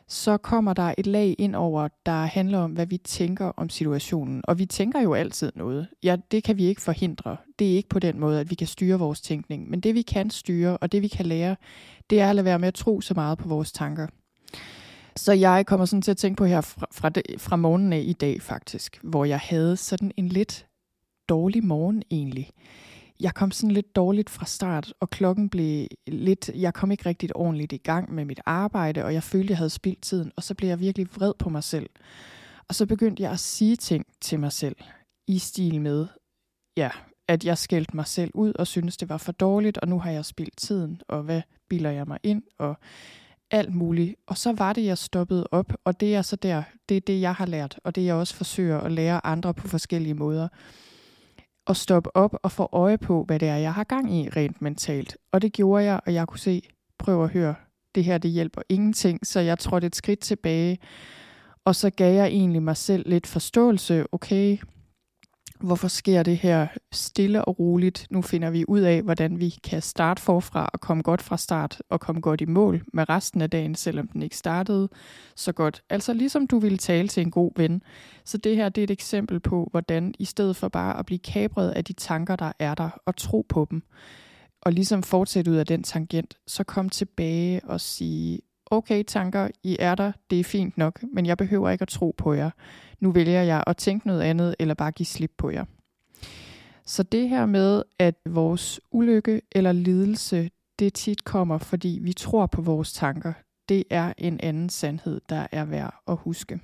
[0.07, 4.41] så kommer der et lag ind over, der handler om, hvad vi tænker om situationen.
[4.43, 5.87] Og vi tænker jo altid noget.
[6.03, 7.37] Ja, det kan vi ikke forhindre.
[7.59, 9.69] Det er ikke på den måde, at vi kan styre vores tænkning.
[9.69, 11.55] Men det vi kan styre, og det vi kan lære,
[12.09, 14.07] det er at lade være med at tro så meget på vores tanker.
[15.17, 18.03] Så jeg kommer sådan til at tænke på her fra, fra, det, fra morgenen af
[18.05, 20.67] i dag faktisk, hvor jeg havde sådan en lidt
[21.29, 22.51] dårlig morgen egentlig
[23.19, 27.35] jeg kom sådan lidt dårligt fra start, og klokken blev lidt, jeg kom ikke rigtig
[27.35, 30.53] ordentligt i gang med mit arbejde, og jeg følte, jeg havde spildt tiden, og så
[30.53, 31.89] blev jeg virkelig vred på mig selv.
[32.67, 34.75] Og så begyndte jeg at sige ting til mig selv,
[35.27, 36.07] i stil med,
[36.77, 36.89] ja,
[37.27, 40.11] at jeg skældte mig selv ud og syntes, det var for dårligt, og nu har
[40.11, 42.77] jeg spildt tiden, og hvad bilder jeg mig ind, og
[43.51, 44.15] alt muligt.
[44.27, 47.21] Og så var det, jeg stoppede op, og det er så der, det er det,
[47.21, 50.47] jeg har lært, og det jeg også forsøger at lære andre på forskellige måder
[51.67, 54.61] at stoppe op og få øje på, hvad det er, jeg har gang i rent
[54.61, 55.17] mentalt.
[55.31, 56.61] Og det gjorde jeg, og jeg kunne se,
[56.99, 57.55] prøv at høre,
[57.95, 60.77] det her det hjælper ingenting, så jeg trådte et skridt tilbage,
[61.65, 64.57] og så gav jeg egentlig mig selv lidt forståelse, okay,
[65.59, 68.07] Hvorfor sker det her stille og roligt?
[68.09, 71.81] Nu finder vi ud af, hvordan vi kan starte forfra og komme godt fra start
[71.89, 74.89] og komme godt i mål med resten af dagen, selvom den ikke startede
[75.35, 75.83] så godt.
[75.89, 77.81] Altså ligesom du ville tale til en god ven.
[78.25, 81.19] Så det her det er et eksempel på, hvordan i stedet for bare at blive
[81.19, 83.83] kabret af de tanker, der er der, og tro på dem,
[84.61, 88.39] og ligesom fortsætte ud af den tangent, så kom tilbage og sige,
[88.71, 92.15] okay tanker, I er der, det er fint nok, men jeg behøver ikke at tro
[92.17, 92.49] på jer.
[92.99, 95.65] Nu vælger jeg at tænke noget andet, eller bare give slip på jer.
[96.85, 100.49] Så det her med, at vores ulykke eller lidelse,
[100.79, 103.33] det tit kommer, fordi vi tror på vores tanker,
[103.69, 106.59] det er en anden sandhed, der er værd at huske.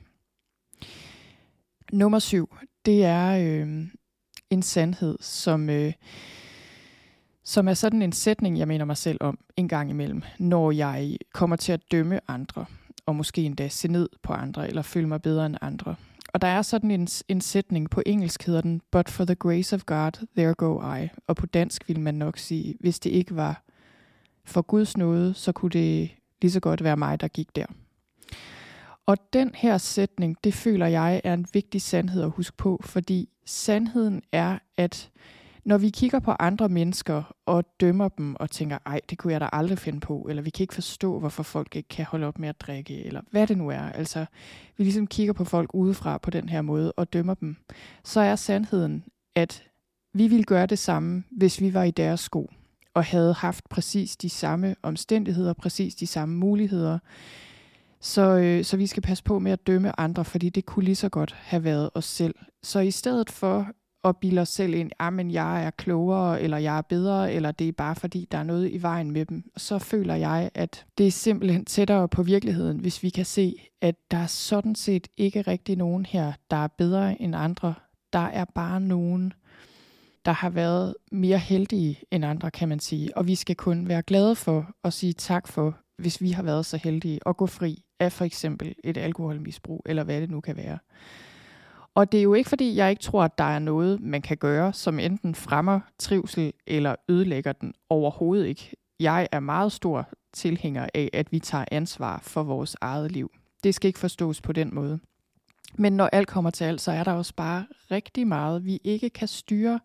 [1.91, 3.87] Nummer syv, det er øh,
[4.49, 5.93] en sandhed, som, øh,
[7.43, 11.17] som er sådan en sætning, jeg mener mig selv om en gang imellem, når jeg
[11.33, 12.65] kommer til at dømme andre,
[13.05, 15.95] og måske endda se ned på andre, eller føle mig bedre end andre.
[16.33, 19.75] Og der er sådan en, en sætning, på engelsk hedder den, But for the grace
[19.75, 21.09] of God, there go I.
[21.27, 23.63] Og på dansk vil man nok sige, hvis det ikke var
[24.45, 27.65] for Guds nåde, så kunne det lige så godt være mig, der gik der.
[29.05, 33.29] Og den her sætning, det føler jeg er en vigtig sandhed at huske på, fordi
[33.45, 35.09] sandheden er, at
[35.65, 39.41] når vi kigger på andre mennesker og dømmer dem og tænker, ej, det kunne jeg
[39.41, 42.39] da aldrig finde på, eller vi kan ikke forstå, hvorfor folk ikke kan holde op
[42.39, 43.81] med at drikke, eller hvad det nu er.
[43.81, 44.25] Altså,
[44.77, 47.55] vi ligesom kigger på folk udefra på den her måde og dømmer dem.
[48.03, 49.03] Så er sandheden,
[49.35, 49.63] at
[50.13, 52.51] vi ville gøre det samme, hvis vi var i deres sko
[52.93, 56.99] og havde haft præcis de samme omstændigheder, præcis de samme muligheder.
[58.01, 60.95] Så, øh, så vi skal passe på med at dømme andre, fordi det kunne lige
[60.95, 62.35] så godt have været os selv.
[62.63, 63.67] Så i stedet for
[64.03, 67.51] og bilder os selv ind, at ah, jeg er klogere, eller jeg er bedre, eller
[67.51, 70.85] det er bare fordi, der er noget i vejen med dem, så føler jeg, at
[70.97, 75.07] det er simpelthen tættere på virkeligheden, hvis vi kan se, at der er sådan set
[75.17, 77.73] ikke rigtig nogen her, der er bedre end andre.
[78.13, 79.33] Der er bare nogen,
[80.25, 83.17] der har været mere heldige end andre, kan man sige.
[83.17, 86.65] Og vi skal kun være glade for og sige tak for, hvis vi har været
[86.65, 90.57] så heldige at gå fri af for eksempel et alkoholmisbrug, eller hvad det nu kan
[90.57, 90.77] være.
[91.95, 94.37] Og det er jo ikke, fordi jeg ikke tror, at der er noget, man kan
[94.37, 98.75] gøre, som enten fremmer trivsel eller ødelægger den overhovedet ikke.
[98.99, 103.31] Jeg er meget stor tilhænger af, at vi tager ansvar for vores eget liv.
[103.63, 104.99] Det skal ikke forstås på den måde.
[105.75, 109.09] Men når alt kommer til alt, så er der også bare rigtig meget, vi ikke
[109.09, 109.79] kan styre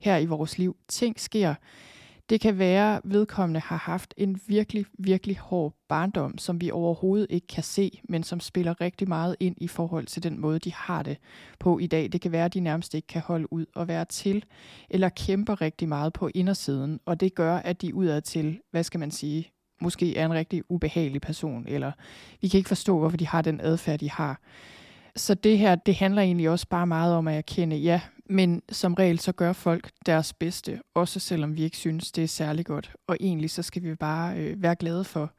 [0.00, 0.76] her i vores liv.
[0.88, 1.54] Ting sker.
[2.32, 7.26] Det kan være, at vedkommende har haft en virkelig, virkelig hård barndom, som vi overhovedet
[7.30, 10.72] ikke kan se, men som spiller rigtig meget ind i forhold til den måde, de
[10.72, 11.16] har det
[11.58, 12.12] på i dag.
[12.12, 14.44] Det kan være, at de nærmest ikke kan holde ud og være til,
[14.90, 19.10] eller kæmper rigtig meget på indersiden, og det gør, at de udadtil, hvad skal man
[19.10, 21.92] sige, måske er en rigtig ubehagelig person, eller
[22.40, 24.40] vi kan ikke forstå, hvorfor de har den adfærd, de har.
[25.16, 28.94] Så det her, det handler egentlig også bare meget om at erkende, ja, men som
[28.94, 32.92] regel så gør folk deres bedste, også selvom vi ikke synes, det er særlig godt.
[33.06, 35.32] Og egentlig så skal vi bare øh, være glade for,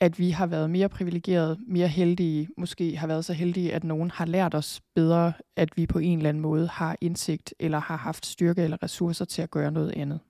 [0.00, 4.10] at vi har været mere privilegerede, mere heldige, måske har været så heldige, at nogen
[4.10, 7.96] har lært os bedre, at vi på en eller anden måde har indsigt, eller har
[7.96, 10.20] haft styrke eller ressourcer til at gøre noget andet.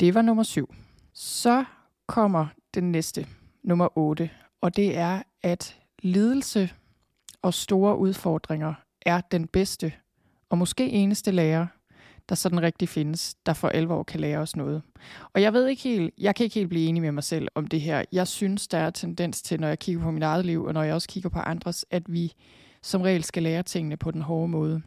[0.00, 0.74] Det var nummer syv.
[1.14, 1.64] Så
[2.06, 3.26] kommer den næste,
[3.64, 6.70] nummer 8, og det er, at lidelse
[7.46, 9.92] og store udfordringer er den bedste
[10.50, 11.66] og måske eneste lærer,
[12.28, 14.82] der sådan rigtig findes, der for alvor kan lære os noget.
[15.34, 17.66] Og jeg ved ikke helt, jeg kan ikke helt blive enig med mig selv om
[17.66, 18.04] det her.
[18.12, 20.82] Jeg synes, der er tendens til, når jeg kigger på mit eget liv, og når
[20.82, 22.32] jeg også kigger på andres, at vi
[22.82, 24.82] som regel skal lære tingene på den hårde måde.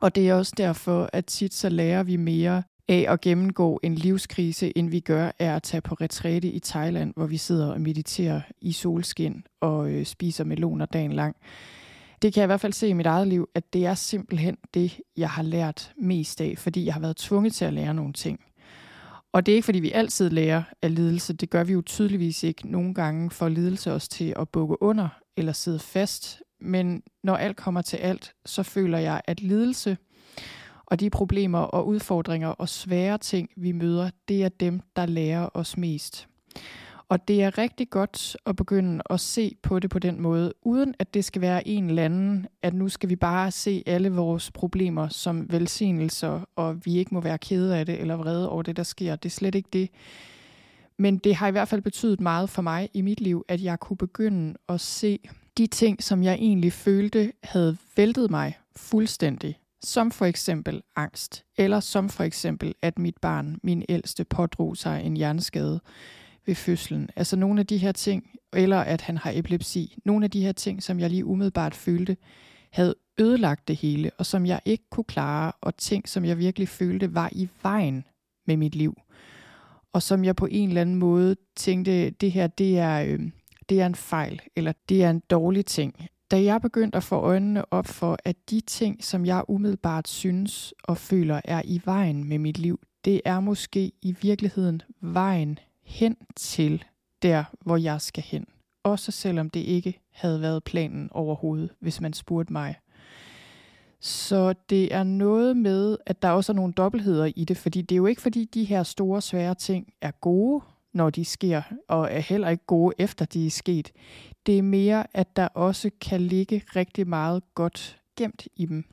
[0.00, 3.94] Og det er også derfor, at tit så lærer vi mere af at gennemgå en
[3.94, 7.80] livskrise, end vi gør er at tage på retræte i Thailand, hvor vi sidder og
[7.80, 11.36] mediterer i solskin og øh, spiser meloner dagen lang.
[12.22, 14.56] Det kan jeg i hvert fald se i mit eget liv, at det er simpelthen
[14.74, 18.12] det, jeg har lært mest af, fordi jeg har været tvunget til at lære nogle
[18.12, 18.40] ting.
[19.32, 21.32] Og det er ikke, fordi vi altid lærer af lidelse.
[21.32, 22.70] Det gør vi jo tydeligvis ikke.
[22.70, 26.42] Nogle gange får lidelse os til at bukke under eller sidde fast.
[26.60, 29.96] Men når alt kommer til alt, så føler jeg, at lidelse
[30.86, 35.48] og de problemer og udfordringer og svære ting, vi møder, det er dem, der lærer
[35.54, 36.28] os mest.
[37.08, 40.94] Og det er rigtig godt at begynde at se på det på den måde, uden
[40.98, 44.50] at det skal være en eller anden, at nu skal vi bare se alle vores
[44.50, 48.76] problemer som velsignelser, og vi ikke må være kede af det eller vrede over det,
[48.76, 49.16] der sker.
[49.16, 49.90] Det er slet ikke det.
[50.96, 53.80] Men det har i hvert fald betydet meget for mig i mit liv, at jeg
[53.80, 55.18] kunne begynde at se
[55.58, 61.80] de ting, som jeg egentlig følte havde væltet mig fuldstændig som for eksempel angst, eller
[61.80, 65.80] som for eksempel, at mit barn, min ældste, pådrog sig en hjerneskade
[66.46, 67.10] ved fødslen.
[67.16, 69.98] Altså nogle af de her ting, eller at han har epilepsi.
[70.04, 72.16] Nogle af de her ting, som jeg lige umiddelbart følte,
[72.72, 76.68] havde ødelagt det hele, og som jeg ikke kunne klare, og ting, som jeg virkelig
[76.68, 78.04] følte var i vejen
[78.46, 79.00] med mit liv.
[79.92, 83.30] Og som jeg på en eller anden måde tænkte, det her, det er, øh,
[83.68, 87.16] det er en fejl, eller det er en dårlig ting da jeg begyndte at få
[87.16, 92.24] øjnene op for, at de ting, som jeg umiddelbart synes og føler er i vejen
[92.24, 96.84] med mit liv, det er måske i virkeligheden vejen hen til
[97.22, 98.46] der, hvor jeg skal hen.
[98.84, 102.74] Også selvom det ikke havde været planen overhovedet, hvis man spurgte mig.
[104.00, 107.94] Så det er noget med, at der også er nogle dobbeltheder i det, fordi det
[107.94, 110.62] er jo ikke fordi, de her store, svære ting er gode,
[110.94, 113.92] når de sker, og er heller ikke gode efter de er sket.
[114.46, 118.84] Det er mere, at der også kan ligge rigtig meget godt gemt i dem.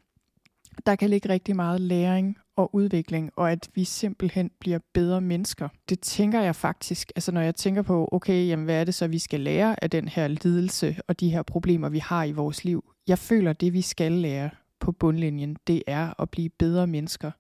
[0.86, 5.70] Der kan ligge rigtig meget læring og udvikling, og at vi simpelthen bliver bedre mennesker.
[5.90, 9.08] Det tænker jeg faktisk, altså når jeg tænker på, okay, jamen hvad er det så,
[9.08, 12.64] vi skal lære af den her lidelse og de her problemer, vi har i vores
[12.64, 12.94] liv?
[13.08, 17.32] Jeg føler, det vi skal lære på bundlinjen, det er at blive bedre mennesker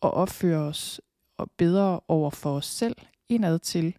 [0.00, 1.00] og opføre os
[1.58, 2.96] bedre over for os selv
[3.30, 3.94] indad til,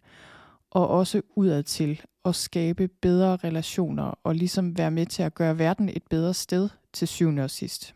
[0.70, 5.58] og også udad til, at skabe bedre relationer og ligesom være med til at gøre
[5.58, 7.94] verden et bedre sted til syvende og sidst.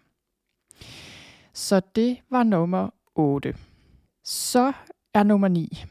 [1.52, 3.54] Så det var nummer 8.
[4.24, 4.72] Så
[5.14, 5.84] er nummer 9.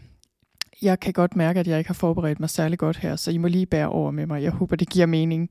[0.81, 3.37] Jeg kan godt mærke, at jeg ikke har forberedt mig særlig godt her, så I
[3.37, 4.43] må lige bære over med mig.
[4.43, 5.49] Jeg håber, det giver mening.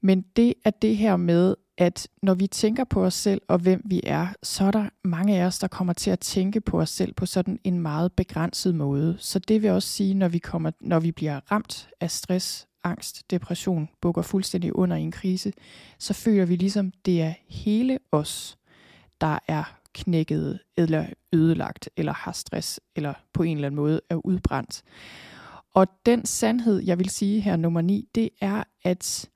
[0.00, 3.82] Men det er det her med, at når vi tænker på os selv og hvem
[3.84, 6.90] vi er, så er der mange af os, der kommer til at tænke på os
[6.90, 9.16] selv på sådan en meget begrænset måde.
[9.18, 13.30] Så det vil også sige, når vi, kommer, når vi bliver ramt af stress, angst,
[13.30, 15.52] depression, bukker fuldstændig under i en krise,
[15.98, 18.58] så føler vi ligesom, det er hele os,
[19.20, 24.26] der er knækket eller ødelagt, eller har stress, eller på en eller anden måde er
[24.26, 24.82] udbrændt.
[25.74, 29.30] Og den sandhed, jeg vil sige her nummer 9, det er, at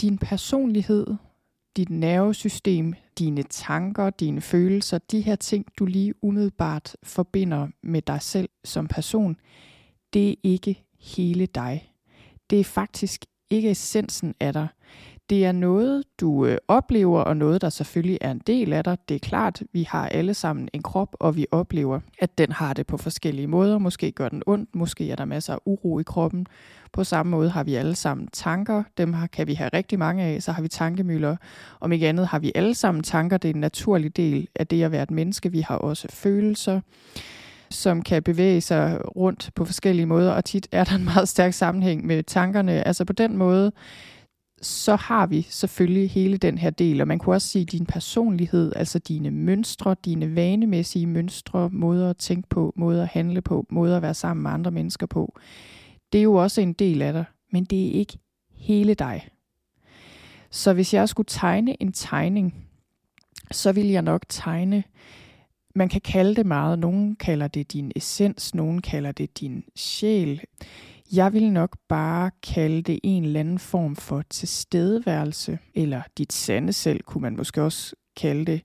[0.00, 1.06] din personlighed,
[1.76, 8.22] dit nervesystem, dine tanker, dine følelser, de her ting, du lige umiddelbart forbinder med dig
[8.22, 9.36] selv som person,
[10.12, 11.92] det er ikke hele dig.
[12.50, 14.68] Det er faktisk ikke essensen af dig.
[15.30, 18.98] Det er noget, du øh, oplever, og noget, der selvfølgelig er en del af dig.
[19.08, 22.72] Det er klart, vi har alle sammen en krop, og vi oplever, at den har
[22.72, 23.78] det på forskellige måder.
[23.78, 26.46] Måske gør den ondt, måske er der masser af uro i kroppen.
[26.92, 28.82] På samme måde har vi alle sammen tanker.
[28.98, 30.42] Dem har, kan vi have rigtig mange af.
[30.42, 31.36] Så har vi tankemøller.
[31.80, 33.36] Om ikke andet har vi alle sammen tanker.
[33.36, 35.52] Det er en naturlig del af det at være et menneske.
[35.52, 36.80] Vi har også følelser
[37.72, 41.52] som kan bevæge sig rundt på forskellige måder, og tit er der en meget stærk
[41.52, 42.86] sammenhæng med tankerne.
[42.86, 43.72] Altså på den måde,
[44.60, 48.72] så har vi selvfølgelig hele den her del, og man kunne også sige din personlighed,
[48.76, 53.96] altså dine mønstre, dine vanemæssige mønstre, måder at tænke på, måder at handle på, måder
[53.96, 55.38] at være sammen med andre mennesker på.
[56.12, 58.18] Det er jo også en del af dig, men det er ikke
[58.54, 59.28] hele dig.
[60.50, 62.54] Så hvis jeg skulle tegne en tegning,
[63.50, 64.84] så vil jeg nok tegne,
[65.74, 70.40] man kan kalde det meget, nogen kalder det din essens, nogen kalder det din sjæl.
[71.12, 76.72] Jeg vil nok bare kalde det en eller anden form for tilstedeværelse, eller dit sande
[76.72, 78.62] selv, kunne man måske også kalde det.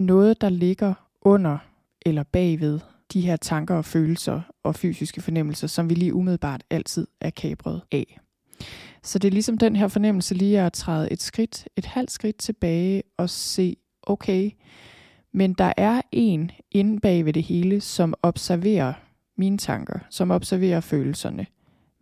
[0.00, 1.58] Noget, der ligger under
[2.06, 2.80] eller bagved
[3.12, 7.82] de her tanker og følelser og fysiske fornemmelser, som vi lige umiddelbart altid er kabret
[7.92, 8.18] af.
[9.02, 12.36] Så det er ligesom den her fornemmelse lige at træde et skridt, et halvt skridt
[12.38, 14.50] tilbage og se, okay,
[15.32, 18.92] men der er en inde bag ved det hele, som observerer
[19.36, 21.46] mine tanker, som observerer følelserne,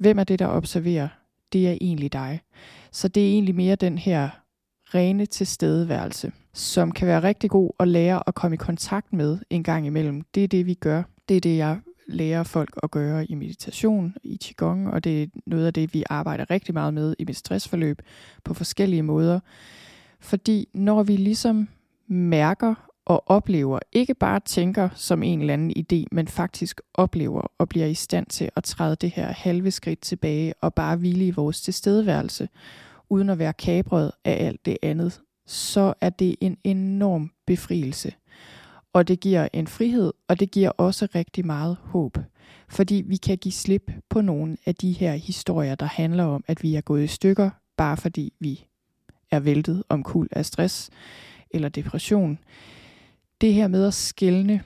[0.02, 1.08] Hvem er det, der observerer?
[1.52, 2.40] Det er egentlig dig.
[2.92, 4.28] Så det er egentlig mere den her
[4.94, 9.62] rene tilstedeværelse, som kan være rigtig god at lære at komme i kontakt med en
[9.62, 10.22] gang imellem.
[10.34, 11.02] Det er det, vi gør.
[11.28, 15.26] Det er det, jeg lærer folk at gøre i meditation, i Qigong, og det er
[15.46, 18.02] noget af det, vi arbejder rigtig meget med i mit stressforløb
[18.44, 19.40] på forskellige måder.
[20.20, 21.68] Fordi når vi ligesom
[22.08, 27.68] mærker og oplever, ikke bare tænker som en eller anden idé, men faktisk oplever og
[27.68, 31.30] bliver i stand til at træde det her halve skridt tilbage og bare hvile i
[31.30, 32.48] vores tilstedeværelse,
[33.08, 38.12] uden at være kabret af alt det andet, så er det en enorm befrielse.
[38.92, 42.18] Og det giver en frihed, og det giver også rigtig meget håb.
[42.68, 46.62] Fordi vi kan give slip på nogle af de her historier, der handler om, at
[46.62, 48.66] vi er gået i stykker, bare fordi vi
[49.30, 50.90] er væltet om kul af stress
[51.50, 52.38] eller depression
[53.42, 54.62] det her med at skælne.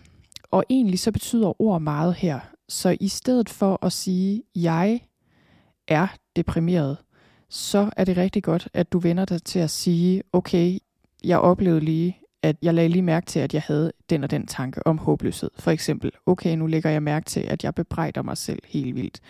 [0.51, 2.41] Og egentlig så betyder ord meget her.
[2.69, 5.01] Så i stedet for at sige, jeg
[5.89, 6.97] er deprimeret,
[7.49, 10.79] så er det rigtig godt, at du vender dig til at sige, okay,
[11.25, 14.47] jeg oplevede lige, at jeg lagde lige mærke til, at jeg havde den og den
[14.47, 15.51] tanke om håbløshed.
[15.59, 19.21] For eksempel, okay, nu lægger jeg mærke til, at jeg bebrejder mig selv helt vildt.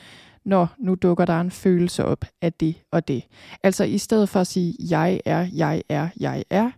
[0.44, 3.26] Nå, nu dukker der en følelse op af det og det.
[3.62, 6.70] Altså i stedet for at sige, jeg er, jeg er, jeg er,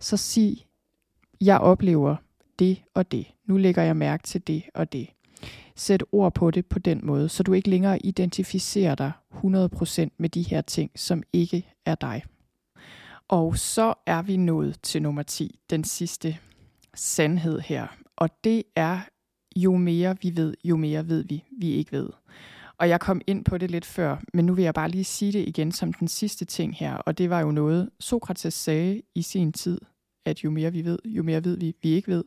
[0.00, 0.65] så sig,
[1.40, 2.16] jeg oplever
[2.58, 3.26] det og det.
[3.46, 5.08] Nu lægger jeg mærke til det og det.
[5.76, 10.28] Sæt ord på det på den måde, så du ikke længere identificerer dig 100% med
[10.28, 12.22] de her ting, som ikke er dig.
[13.28, 16.38] Og så er vi nået til nummer 10, den sidste
[16.94, 17.86] sandhed her.
[18.16, 19.00] Og det er,
[19.56, 22.08] jo mere vi ved, jo mere ved vi, vi ikke ved.
[22.78, 25.32] Og jeg kom ind på det lidt før, men nu vil jeg bare lige sige
[25.32, 29.22] det igen som den sidste ting her, og det var jo noget, Sokrates sagde i
[29.22, 29.80] sin tid,
[30.26, 32.24] at jo mere vi ved, jo mere ved vi, vi ikke ved.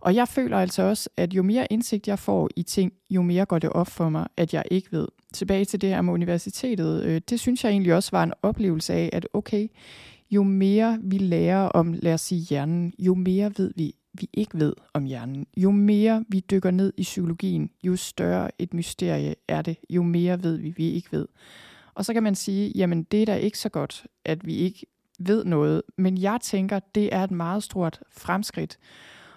[0.00, 3.46] Og jeg føler altså også, at jo mere indsigt jeg får i ting, jo mere
[3.46, 5.08] går det op for mig, at jeg ikke ved.
[5.32, 8.92] Tilbage til det her med universitetet, øh, det synes jeg egentlig også var en oplevelse
[8.92, 9.68] af, at okay,
[10.30, 14.58] jo mere vi lærer om, lad os sige, hjernen, jo mere ved vi, vi ikke
[14.58, 15.46] ved om hjernen.
[15.56, 20.42] Jo mere vi dykker ned i psykologien, jo større et mysterie er det, jo mere
[20.42, 21.26] ved vi, vi ikke ved.
[21.94, 24.86] Og så kan man sige, jamen det er da ikke så godt, at vi ikke
[25.20, 28.78] ved noget, men jeg tænker, det er et meget stort fremskridt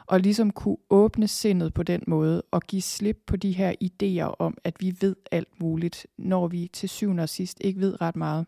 [0.05, 4.35] og ligesom kunne åbne sindet på den måde og give slip på de her idéer
[4.39, 8.15] om, at vi ved alt muligt, når vi til syvende og sidst ikke ved ret
[8.15, 8.45] meget.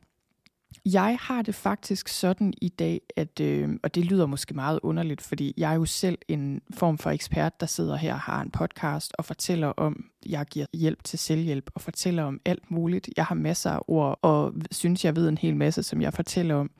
[0.85, 5.21] Jeg har det faktisk sådan i dag, at, øh, og det lyder måske meget underligt,
[5.21, 8.51] fordi jeg er jo selv en form for ekspert, der sidder her og har en
[8.51, 13.09] podcast og fortæller om, jeg giver hjælp til selvhjælp og fortæller om alt muligt.
[13.17, 16.55] Jeg har masser af ord og synes, jeg ved en hel masse, som jeg fortæller
[16.55, 16.71] om.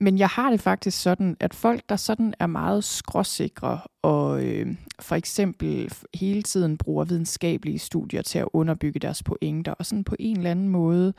[0.00, 4.74] Men jeg har det faktisk sådan, at folk, der sådan er meget skråsikre og øh,
[5.00, 10.16] for eksempel hele tiden bruger videnskabelige studier til at underbygge deres pointer, og sådan på
[10.18, 11.14] en eller anden måde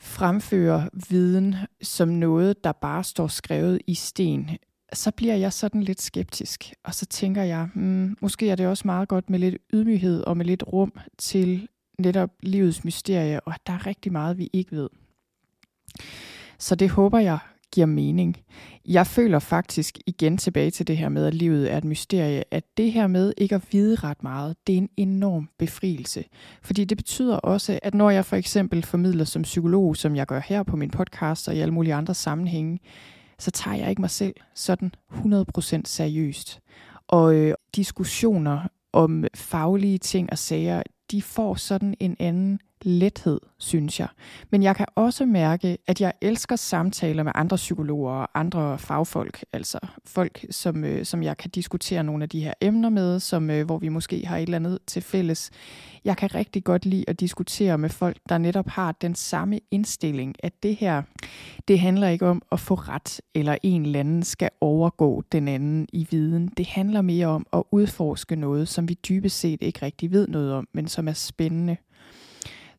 [0.00, 4.50] fremfører viden som noget, der bare står skrevet i sten,
[4.92, 6.72] så bliver jeg sådan lidt skeptisk.
[6.84, 10.36] Og så tænker jeg, hmm, måske er det også meget godt med lidt ydmyghed og
[10.36, 11.68] med lidt rum til
[11.98, 14.88] netop livets mysterie, og at der er rigtig meget, vi ikke ved.
[16.58, 17.38] Så det håber jeg
[17.72, 18.36] giver mening.
[18.86, 22.64] Jeg føler faktisk igen tilbage til det her med, at livet er et mysterie, at
[22.76, 26.24] det her med ikke at vide ret meget, det er en enorm befrielse.
[26.62, 30.40] Fordi det betyder også, at når jeg for eksempel formidler som psykolog, som jeg gør
[30.46, 32.78] her på min podcast og i alle mulige andre sammenhænge,
[33.38, 36.60] så tager jeg ikke mig selv sådan 100% seriøst.
[37.08, 44.00] Og øh, diskussioner om faglige ting og sager, de får sådan en anden lethed, synes
[44.00, 44.08] jeg.
[44.50, 49.44] Men jeg kan også mærke, at jeg elsker samtaler med andre psykologer og andre fagfolk,
[49.52, 53.50] altså folk, som, øh, som jeg kan diskutere nogle af de her emner med, som,
[53.50, 55.50] øh, hvor vi måske har et eller andet til fælles.
[56.04, 60.34] Jeg kan rigtig godt lide at diskutere med folk, der netop har den samme indstilling,
[60.38, 61.02] at det her,
[61.68, 65.88] det handler ikke om at få ret, eller en eller anden skal overgå den anden
[65.92, 66.48] i viden.
[66.56, 70.52] Det handler mere om at udforske noget, som vi dybest set ikke rigtig ved noget
[70.52, 71.76] om, men som er spændende.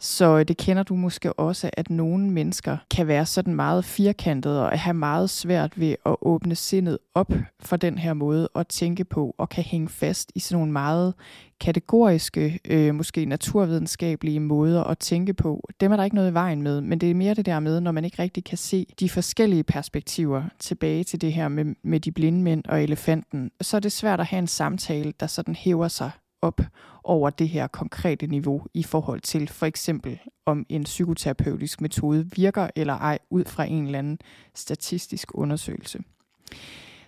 [0.01, 4.79] Så det kender du måske også, at nogle mennesker kan være sådan meget firkantede og
[4.79, 9.35] have meget svært ved at åbne sindet op for den her måde at tænke på,
[9.37, 11.13] og kan hænge fast i sådan nogle meget
[11.59, 15.69] kategoriske, øh, måske naturvidenskabelige måder at tænke på.
[15.79, 17.81] Dem er der ikke noget i vejen med, men det er mere det der med,
[17.81, 21.99] når man ikke rigtig kan se de forskellige perspektiver tilbage til det her med, med
[21.99, 25.55] de blinde mænd og elefanten, så er det svært at have en samtale, der sådan
[25.55, 26.11] hæver sig
[26.41, 26.61] op
[27.03, 32.69] over det her konkrete niveau i forhold til for eksempel om en psykoterapeutisk metode virker
[32.75, 34.19] eller ej ud fra en eller anden
[34.55, 35.99] statistisk undersøgelse.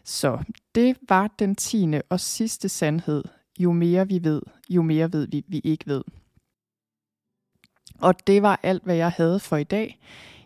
[0.03, 0.43] Så
[0.75, 3.23] det var den tiende og sidste sandhed.
[3.59, 6.03] Jo mere vi ved, jo mere ved vi, vi ikke ved.
[7.99, 9.99] Og det var alt, hvad jeg havde for i dag.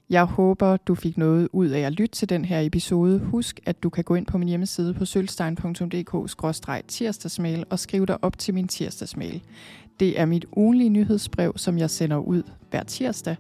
[0.10, 3.20] Jeg håber, du fik noget ud af at lytte til den her episode.
[3.20, 8.38] Husk, at du kan gå ind på min hjemmeside på sølvstein.dk-tirsdagsmail og skrive dig op
[8.38, 9.42] til min tirsdagsmail.
[10.00, 13.36] Det er mit ugenlige nyhedsbrev, som jeg sender ud hver tirsdag.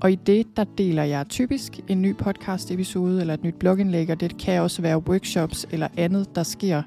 [0.00, 4.20] Og i det, der deler jeg typisk en ny podcast-episode eller et nyt blogindlæg, og
[4.20, 6.82] det kan også være workshops eller andet, der sker,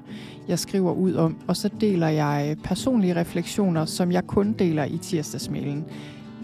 [0.48, 1.36] jeg skriver ud om.
[1.46, 5.84] Og så deler jeg personlige refleksioner, som jeg kun deler i tirsdagsmailen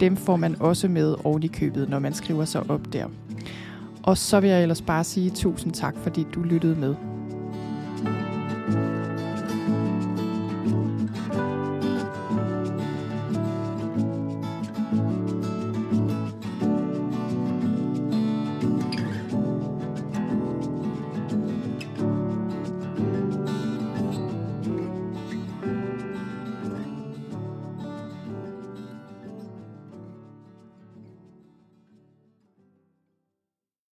[0.01, 3.07] dem får man også med oven i købet, når man skriver sig op der.
[4.03, 6.95] Og så vil jeg ellers bare sige tusind tak, fordi du lyttede med.